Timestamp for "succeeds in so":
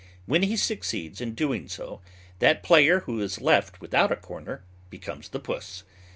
0.57-1.33